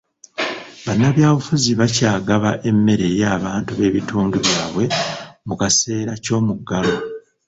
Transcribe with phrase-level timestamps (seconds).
[0.85, 4.83] Bannabyabufuzi bakyagaba emmere eri abantu b'ebitundu byabwe
[5.47, 6.93] mu kaseera ky'omuggalo.